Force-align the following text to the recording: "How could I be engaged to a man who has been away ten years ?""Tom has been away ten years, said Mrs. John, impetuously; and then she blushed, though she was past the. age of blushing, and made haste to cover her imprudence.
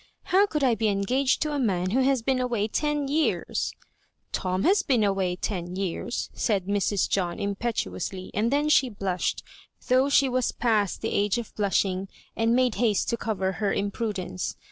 "How 0.33 0.47
could 0.47 0.63
I 0.63 0.73
be 0.73 0.87
engaged 0.87 1.43
to 1.43 1.53
a 1.53 1.59
man 1.59 1.91
who 1.91 1.99
has 1.99 2.23
been 2.23 2.39
away 2.39 2.67
ten 2.67 3.07
years 3.07 3.71
?""Tom 4.31 4.63
has 4.63 4.81
been 4.81 5.03
away 5.03 5.35
ten 5.35 5.75
years, 5.75 6.31
said 6.33 6.65
Mrs. 6.65 7.07
John, 7.07 7.37
impetuously; 7.37 8.31
and 8.33 8.49
then 8.51 8.67
she 8.67 8.89
blushed, 8.89 9.43
though 9.89 10.09
she 10.09 10.27
was 10.27 10.53
past 10.53 11.01
the. 11.03 11.11
age 11.13 11.37
of 11.37 11.53
blushing, 11.55 12.07
and 12.35 12.55
made 12.55 12.73
haste 12.81 13.09
to 13.09 13.15
cover 13.17 13.51
her 13.51 13.71
imprudence. 13.71 14.57